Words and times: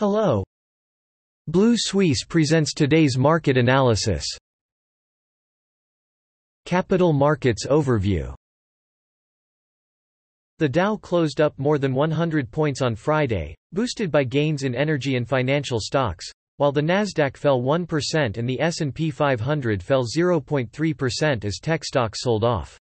Hello. 0.00 0.42
Blue 1.46 1.74
Suisse 1.76 2.24
presents 2.24 2.72
today's 2.72 3.18
market 3.18 3.58
analysis. 3.58 4.24
Capital 6.64 7.12
Markets 7.12 7.66
Overview 7.66 8.34
The 10.56 10.70
Dow 10.70 10.96
closed 10.96 11.42
up 11.42 11.52
more 11.58 11.76
than 11.76 11.92
100 11.92 12.50
points 12.50 12.80
on 12.80 12.94
Friday, 12.94 13.54
boosted 13.74 14.10
by 14.10 14.24
gains 14.24 14.62
in 14.62 14.74
energy 14.74 15.16
and 15.16 15.28
financial 15.28 15.80
stocks, 15.80 16.32
while 16.56 16.72
the 16.72 16.80
Nasdaq 16.80 17.36
fell 17.36 17.60
1% 17.60 18.38
and 18.38 18.48
the 18.48 18.58
S&P 18.58 19.10
500 19.10 19.82
fell 19.82 20.06
0.3% 20.06 21.44
as 21.44 21.58
tech 21.58 21.84
stocks 21.84 22.22
sold 22.22 22.42
off. 22.42 22.78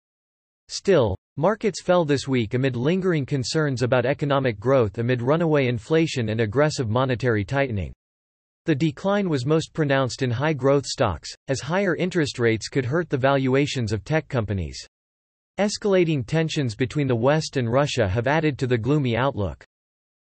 Still, 0.69 1.17
markets 1.39 1.81
fell 1.81 2.03
this 2.03 2.27
week 2.27 2.53
amid 2.53 2.75
lingering 2.75 3.25
concerns 3.25 3.81
about 3.81 4.05
economic 4.05 4.59
growth 4.59 4.97
amid 4.97 5.21
runaway 5.21 5.67
inflation 5.67 6.27
and 6.27 6.41
aggressive 6.41 6.89
monetary 6.89 7.45
tightening. 7.45 7.93
The 8.65 8.75
decline 8.75 9.29
was 9.29 9.45
most 9.45 9.71
pronounced 9.71 10.21
in 10.21 10.31
high-growth 10.31 10.85
stocks, 10.85 11.33
as 11.47 11.61
higher 11.61 11.95
interest 11.95 12.39
rates 12.39 12.67
could 12.67 12.83
hurt 12.83 13.09
the 13.09 13.17
valuations 13.17 13.93
of 13.93 14.03
tech 14.03 14.27
companies. 14.27 14.85
Escalating 15.57 16.25
tensions 16.27 16.75
between 16.75 17.07
the 17.07 17.15
West 17.15 17.55
and 17.55 17.71
Russia 17.71 18.05
have 18.05 18.27
added 18.27 18.59
to 18.59 18.67
the 18.67 18.77
gloomy 18.77 19.15
outlook. 19.15 19.63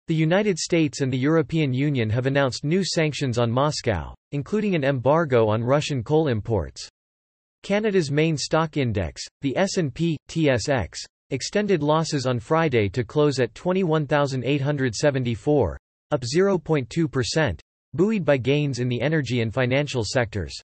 The 0.07 0.15
United 0.15 0.57
States 0.57 1.01
and 1.01 1.11
the 1.11 1.17
European 1.17 1.73
Union 1.73 2.09
have 2.09 2.25
announced 2.25 2.63
new 2.63 2.85
sanctions 2.85 3.37
on 3.37 3.51
Moscow, 3.51 4.13
including 4.31 4.75
an 4.75 4.85
embargo 4.85 5.49
on 5.49 5.61
Russian 5.61 6.05
coal 6.05 6.29
imports. 6.29 6.89
Canada's 7.63 8.09
main 8.09 8.35
stock 8.35 8.75
index, 8.75 9.21
the 9.41 9.55
S&P 9.55 10.17
TSX, 10.27 10.97
extended 11.29 11.83
losses 11.83 12.25
on 12.25 12.39
Friday 12.39 12.89
to 12.89 13.03
close 13.03 13.39
at 13.39 13.53
21,874, 13.53 15.77
up 16.09 16.21
0.2%, 16.21 17.59
buoyed 17.93 18.25
by 18.25 18.37
gains 18.37 18.79
in 18.79 18.89
the 18.89 18.99
energy 18.99 19.41
and 19.41 19.53
financial 19.53 20.03
sectors. 20.03 20.59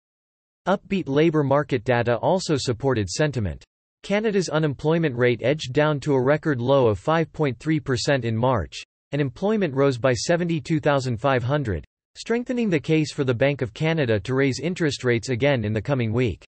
Upbeat 0.69 1.09
labour 1.09 1.43
market 1.43 1.83
data 1.83 2.17
also 2.19 2.57
supported 2.57 3.11
sentiment. 3.11 3.65
Canada's 4.05 4.49
unemployment 4.49 5.17
rate 5.17 5.41
edged 5.43 5.73
down 5.73 5.99
to 5.99 6.15
a 6.15 6.23
record 6.23 6.61
low 6.61 6.87
of 6.87 7.01
5.3% 7.01 8.25
in 8.25 8.37
March, 8.37 8.85
and 9.11 9.21
employment 9.21 9.75
rose 9.75 9.99
by 9.99 10.13
72,500, 10.13 11.85
strengthening 12.15 12.71
the 12.71 12.79
case 12.79 13.13
for 13.13 13.25
the 13.25 13.35
Bank 13.35 13.63
of 13.63 13.75
Canada 13.75 14.21
to 14.21 14.35
raise 14.35 14.61
interest 14.61 15.03
rates 15.03 15.31
again 15.31 15.65
in 15.65 15.73
the 15.73 15.83
coming 15.83 16.13
week. 16.13 16.45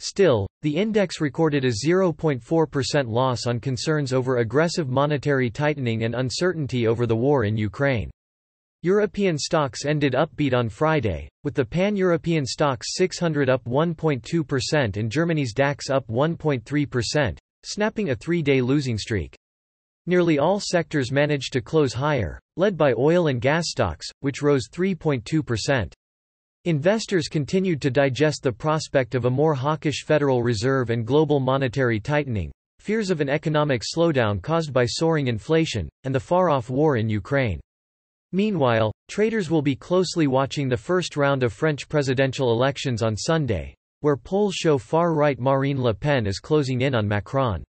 Still, 0.00 0.46
the 0.62 0.76
index 0.76 1.20
recorded 1.20 1.64
a 1.64 1.68
0.4% 1.68 3.08
loss 3.08 3.46
on 3.46 3.60
concerns 3.60 4.12
over 4.12 4.38
aggressive 4.38 4.88
monetary 4.88 5.50
tightening 5.50 6.04
and 6.04 6.14
uncertainty 6.14 6.86
over 6.86 7.06
the 7.06 7.16
war 7.16 7.44
in 7.44 7.56
Ukraine. 7.56 8.10
European 8.82 9.38
stocks 9.38 9.84
ended 9.84 10.12
upbeat 10.12 10.54
on 10.54 10.68
Friday, 10.68 11.28
with 11.44 11.54
the 11.54 11.64
pan-European 11.64 12.44
STOXX 12.44 12.82
600 12.84 13.48
up 13.48 13.64
1.2% 13.64 14.96
and 14.96 15.10
Germany's 15.10 15.54
DAX 15.54 15.88
up 15.90 16.06
1.3%, 16.08 17.38
snapping 17.64 18.10
a 18.10 18.14
three-day 18.14 18.60
losing 18.60 18.98
streak. 18.98 19.34
Nearly 20.06 20.38
all 20.38 20.60
sectors 20.60 21.10
managed 21.10 21.52
to 21.54 21.60
close 21.60 21.92
higher, 21.92 22.38
led 22.56 22.76
by 22.76 22.92
oil 22.92 23.26
and 23.26 23.40
gas 23.40 23.70
stocks, 23.70 24.06
which 24.20 24.40
rose 24.40 24.68
3.2%. 24.68 25.92
Investors 26.66 27.28
continued 27.28 27.80
to 27.82 27.92
digest 27.92 28.42
the 28.42 28.50
prospect 28.50 29.14
of 29.14 29.24
a 29.24 29.30
more 29.30 29.54
hawkish 29.54 30.02
Federal 30.04 30.42
Reserve 30.42 30.90
and 30.90 31.06
global 31.06 31.38
monetary 31.38 32.00
tightening, 32.00 32.50
fears 32.80 33.08
of 33.08 33.20
an 33.20 33.28
economic 33.28 33.84
slowdown 33.84 34.42
caused 34.42 34.72
by 34.72 34.84
soaring 34.84 35.28
inflation, 35.28 35.88
and 36.02 36.12
the 36.12 36.18
far-off 36.18 36.68
war 36.68 36.96
in 36.96 37.08
Ukraine. 37.08 37.60
Meanwhile, 38.32 38.92
traders 39.06 39.48
will 39.48 39.62
be 39.62 39.76
closely 39.76 40.26
watching 40.26 40.68
the 40.68 40.76
first 40.76 41.16
round 41.16 41.44
of 41.44 41.52
French 41.52 41.88
presidential 41.88 42.50
elections 42.50 43.00
on 43.00 43.16
Sunday, 43.16 43.72
where 44.00 44.16
polls 44.16 44.56
show 44.56 44.76
far-right 44.76 45.38
Marine 45.38 45.80
Le 45.80 45.94
Pen 45.94 46.26
is 46.26 46.40
closing 46.40 46.80
in 46.80 46.96
on 46.96 47.06
Macron. 47.06 47.62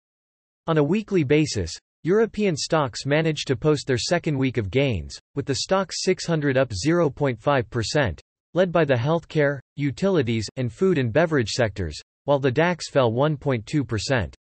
On 0.69 0.78
a 0.78 0.82
weekly 0.82 1.22
basis, 1.22 1.70
European 2.03 2.56
stocks 2.56 3.04
managed 3.04 3.47
to 3.49 3.56
post 3.56 3.87
their 3.87 3.99
second 3.99 4.38
week 4.38 4.56
of 4.56 4.70
gains, 4.70 5.19
with 5.34 5.44
the 5.44 5.59
STOXX 5.69 5.91
600 5.97 6.56
up 6.56 6.70
0.5%, 6.70 8.20
led 8.54 8.72
by 8.72 8.84
the 8.84 8.94
healthcare, 8.94 9.60
utilities, 9.76 10.48
and 10.56 10.72
food 10.72 10.98
and 10.98 11.12
beverage 11.12 11.50
sectors, 11.50 12.00
while 12.24 12.38
the 12.38 12.50
DAX 12.50 12.90
fell 12.90 13.12
1.2%. 13.12 14.34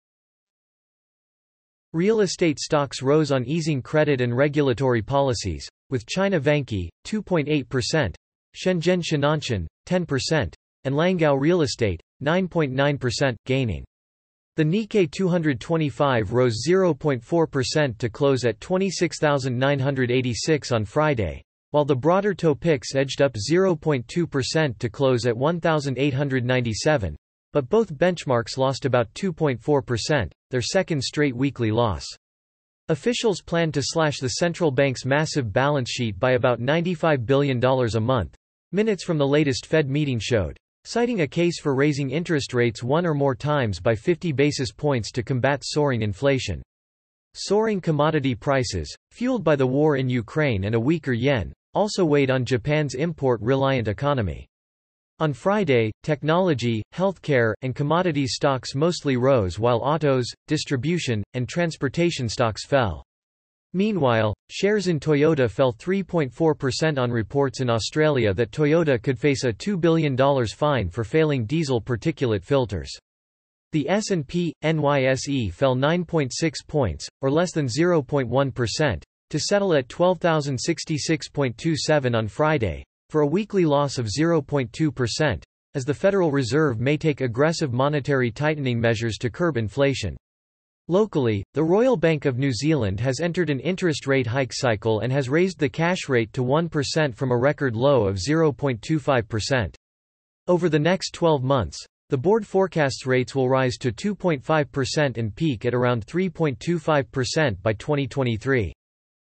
Real 1.92 2.20
estate 2.20 2.58
stocks 2.58 3.02
rose 3.02 3.32
on 3.32 3.44
easing 3.44 3.80
credit 3.80 4.20
and 4.20 4.36
regulatory 4.36 5.02
policies, 5.02 5.68
with 5.90 6.06
China 6.06 6.40
Vanke, 6.40 6.88
2.8%, 7.06 8.14
Shenzhen 8.54 9.02
Shenantian, 9.02 9.66
10%, 9.86 10.52
and 10.84 10.94
Langgao 10.94 11.40
Real 11.40 11.62
Estate, 11.62 12.00
9.9%, 12.22 13.36
gaining. 13.46 13.84
The 14.56 14.64
Nikkei 14.64 15.10
225 15.10 16.32
rose 16.32 16.64
0.4% 16.66 17.98
to 17.98 18.08
close 18.08 18.44
at 18.44 18.60
26,986 18.60 20.72
on 20.72 20.84
Friday, 20.84 21.42
while 21.76 21.84
the 21.84 21.94
broader 21.94 22.32
Topix 22.32 22.94
edged 22.94 23.20
up 23.20 23.34
0.2% 23.34 24.78
to 24.78 24.88
close 24.88 25.26
at 25.26 25.36
1,897, 25.36 27.14
but 27.52 27.68
both 27.68 27.92
benchmarks 27.92 28.56
lost 28.56 28.86
about 28.86 29.12
2.4%, 29.12 30.30
their 30.50 30.62
second 30.62 31.04
straight 31.04 31.36
weekly 31.36 31.70
loss. 31.70 32.06
Officials 32.88 33.42
plan 33.42 33.70
to 33.72 33.82
slash 33.82 34.20
the 34.20 34.36
central 34.40 34.70
bank's 34.70 35.04
massive 35.04 35.52
balance 35.52 35.90
sheet 35.90 36.18
by 36.18 36.30
about 36.30 36.60
$95 36.60 37.26
billion 37.26 37.62
a 37.62 38.00
month. 38.00 38.34
Minutes 38.72 39.04
from 39.04 39.18
the 39.18 39.28
latest 39.28 39.66
Fed 39.66 39.90
meeting 39.90 40.18
showed 40.18 40.56
citing 40.84 41.20
a 41.20 41.28
case 41.28 41.60
for 41.60 41.74
raising 41.74 42.08
interest 42.08 42.54
rates 42.54 42.82
one 42.82 43.04
or 43.04 43.12
more 43.12 43.34
times 43.34 43.80
by 43.80 43.94
50 43.94 44.32
basis 44.32 44.72
points 44.72 45.10
to 45.12 45.22
combat 45.22 45.60
soaring 45.62 46.00
inflation. 46.00 46.62
Soaring 47.34 47.82
commodity 47.82 48.34
prices, 48.34 48.96
fueled 49.10 49.44
by 49.44 49.56
the 49.56 49.66
war 49.66 49.98
in 49.98 50.08
Ukraine 50.08 50.64
and 50.64 50.74
a 50.74 50.80
weaker 50.80 51.12
yen, 51.12 51.52
also 51.76 52.06
weighed 52.06 52.30
on 52.30 52.46
Japan's 52.46 52.94
import-reliant 52.94 53.86
economy. 53.86 54.46
On 55.18 55.34
Friday, 55.34 55.92
technology, 56.02 56.82
healthcare, 56.94 57.52
and 57.60 57.74
commodity 57.74 58.26
stocks 58.26 58.74
mostly 58.74 59.18
rose 59.18 59.58
while 59.58 59.82
autos, 59.82 60.26
distribution, 60.46 61.22
and 61.34 61.46
transportation 61.46 62.30
stocks 62.30 62.64
fell. 62.64 63.04
Meanwhile, 63.74 64.34
shares 64.48 64.88
in 64.88 64.98
Toyota 64.98 65.50
fell 65.50 65.74
3.4% 65.74 66.98
on 66.98 67.10
reports 67.10 67.60
in 67.60 67.68
Australia 67.68 68.32
that 68.32 68.52
Toyota 68.52 69.02
could 69.02 69.18
face 69.18 69.44
a 69.44 69.52
$2 69.52 69.78
billion 69.78 70.16
fine 70.46 70.88
for 70.88 71.04
failing 71.04 71.44
diesel 71.44 71.82
particulate 71.82 72.42
filters. 72.42 72.90
The 73.72 73.86
S&P, 73.90 74.54
NZX 74.64 75.52
fell 75.52 75.76
9.6 75.76 76.30
points, 76.66 77.06
or 77.20 77.30
less 77.30 77.52
than 77.52 77.66
0.1%, 77.66 79.02
to 79.30 79.38
settle 79.38 79.74
at 79.74 79.88
12,066.27 79.88 82.16
on 82.16 82.28
Friday, 82.28 82.84
for 83.10 83.22
a 83.22 83.26
weekly 83.26 83.64
loss 83.64 83.98
of 83.98 84.06
0.2%, 84.06 85.42
as 85.74 85.84
the 85.84 85.94
Federal 85.94 86.30
Reserve 86.30 86.80
may 86.80 86.96
take 86.96 87.20
aggressive 87.20 87.72
monetary 87.72 88.30
tightening 88.30 88.80
measures 88.80 89.18
to 89.18 89.30
curb 89.30 89.56
inflation. 89.56 90.16
Locally, 90.88 91.42
the 91.54 91.64
Royal 91.64 91.96
Bank 91.96 92.26
of 92.26 92.38
New 92.38 92.52
Zealand 92.52 93.00
has 93.00 93.18
entered 93.18 93.50
an 93.50 93.58
interest 93.58 94.06
rate 94.06 94.26
hike 94.26 94.52
cycle 94.52 95.00
and 95.00 95.12
has 95.12 95.28
raised 95.28 95.58
the 95.58 95.68
cash 95.68 96.08
rate 96.08 96.32
to 96.32 96.44
1% 96.44 97.14
from 97.14 97.32
a 97.32 97.36
record 97.36 97.74
low 97.74 98.06
of 98.06 98.16
0.25%. 98.16 99.74
Over 100.46 100.68
the 100.68 100.78
next 100.78 101.12
12 101.14 101.42
months, 101.42 101.84
the 102.08 102.16
board 102.16 102.46
forecasts 102.46 103.04
rates 103.04 103.34
will 103.34 103.48
rise 103.48 103.76
to 103.78 103.90
2.5% 103.90 105.18
and 105.18 105.34
peak 105.34 105.64
at 105.64 105.74
around 105.74 106.06
3.25% 106.06 107.62
by 107.62 107.72
2023. 107.72 108.72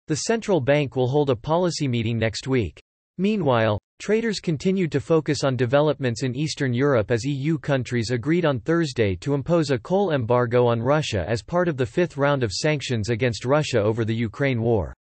The 0.09 0.15
central 0.15 0.59
bank 0.59 0.95
will 0.95 1.07
hold 1.07 1.29
a 1.29 1.35
policy 1.35 1.87
meeting 1.87 2.17
next 2.17 2.47
week. 2.47 2.81
Meanwhile, 3.19 3.79
Traders 3.99 4.39
continued 4.39 4.91
to 4.93 4.99
focus 4.99 5.43
on 5.43 5.55
developments 5.55 6.23
in 6.23 6.35
Eastern 6.35 6.73
Europe 6.73 7.11
as 7.11 7.23
EU 7.23 7.59
countries 7.59 8.09
agreed 8.09 8.43
on 8.43 8.59
Thursday 8.59 9.15
to 9.17 9.35
impose 9.35 9.69
a 9.69 9.77
coal 9.77 10.11
embargo 10.13 10.65
on 10.65 10.81
Russia 10.81 11.23
as 11.27 11.43
part 11.43 11.67
of 11.67 11.77
the 11.77 11.85
fifth 11.85 12.17
round 12.17 12.41
of 12.41 12.51
sanctions 12.51 13.09
against 13.09 13.45
Russia 13.45 13.79
over 13.79 14.03
the 14.03 14.15
Ukraine 14.15 14.63
war. 14.63 14.95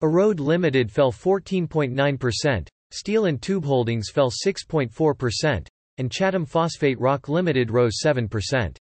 Erode 0.00 0.38
Limited 0.38 0.92
fell 0.92 1.10
14.9%, 1.10 2.68
Steel 2.92 3.24
and 3.24 3.42
Tube 3.42 3.64
Holdings 3.64 4.10
fell 4.10 4.30
6.4%, 4.30 5.66
and 5.98 6.12
Chatham 6.12 6.46
Phosphate 6.46 7.00
Rock 7.00 7.28
Limited 7.28 7.72
rose 7.72 7.98
7%. 8.00 8.76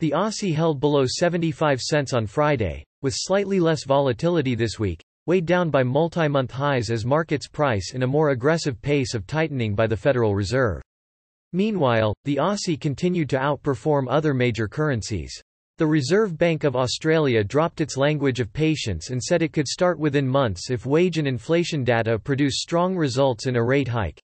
The 0.00 0.12
Aussie 0.12 0.54
held 0.54 0.80
below 0.80 1.04
75 1.06 1.82
cents 1.82 2.14
on 2.14 2.26
Friday, 2.26 2.85
with 3.02 3.14
slightly 3.16 3.60
less 3.60 3.84
volatility 3.84 4.54
this 4.54 4.78
week, 4.78 5.02
weighed 5.26 5.46
down 5.46 5.70
by 5.70 5.82
multi-month 5.82 6.50
highs 6.50 6.90
as 6.90 7.04
markets 7.04 7.48
price 7.48 7.92
in 7.94 8.02
a 8.02 8.06
more 8.06 8.30
aggressive 8.30 8.80
pace 8.80 9.14
of 9.14 9.26
tightening 9.26 9.74
by 9.74 9.86
the 9.86 9.96
Federal 9.96 10.34
Reserve. 10.34 10.80
Meanwhile, 11.52 12.14
the 12.24 12.36
Aussie 12.36 12.80
continued 12.80 13.30
to 13.30 13.38
outperform 13.38 14.06
other 14.08 14.34
major 14.34 14.68
currencies. 14.68 15.42
The 15.78 15.86
Reserve 15.86 16.38
Bank 16.38 16.64
of 16.64 16.74
Australia 16.74 17.44
dropped 17.44 17.80
its 17.80 17.96
language 17.96 18.40
of 18.40 18.52
patience 18.52 19.10
and 19.10 19.22
said 19.22 19.42
it 19.42 19.52
could 19.52 19.68
start 19.68 19.98
within 19.98 20.26
months 20.26 20.70
if 20.70 20.86
wage 20.86 21.18
and 21.18 21.28
inflation 21.28 21.84
data 21.84 22.18
produce 22.18 22.60
strong 22.60 22.96
results 22.96 23.46
in 23.46 23.56
a 23.56 23.62
rate 23.62 23.88
hike. 23.88 24.18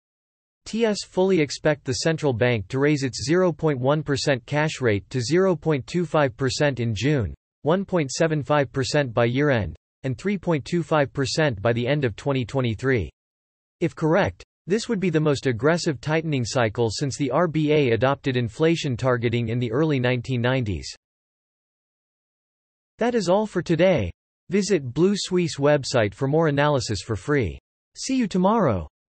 TS 0.66 1.06
fully 1.08 1.42
expect 1.42 1.86
the 1.86 1.94
central 1.94 2.34
bank 2.34 2.68
to 2.68 2.78
raise 2.78 3.02
its 3.02 3.28
0.1% 3.28 4.46
cash 4.46 4.82
rate 4.82 5.10
to 5.10 5.18
0.25% 5.18 6.80
in 6.80 6.94
June, 6.94 7.34
1.75% 7.66 9.14
by 9.14 9.26
year-end, 9.26 9.76
and 10.04 10.18
3.25% 10.18 11.62
by 11.62 11.74
the 11.74 11.88
end 11.88 12.06
of 12.06 12.16
2023. 12.16 13.10
If 13.80 13.96
correct, 13.96 14.44
this 14.68 14.88
would 14.88 15.00
be 15.00 15.10
the 15.10 15.20
most 15.20 15.48
aggressive 15.48 16.00
tightening 16.00 16.46
cycle 16.46 16.90
since 16.92 17.18
the 17.18 17.32
RBA 17.34 17.94
adopted 17.94 18.38
inflation 18.38 18.96
targeting 18.96 19.50
in 19.50 19.60
the 19.60 19.72
early 19.72 20.00
1990s. 20.00 20.86
That 23.00 23.16
is 23.16 23.30
all 23.30 23.48
for 23.48 23.62
today. 23.62 24.12
Visit 24.50 24.94
Blue 24.94 25.14
Suisse 25.16 25.58
website 25.58 26.14
for 26.14 26.28
more 26.28 26.50
analysis 26.50 27.02
for 27.02 27.16
free. 27.16 27.58
See 27.96 28.16
you 28.16 28.28
tomorrow. 28.28 28.88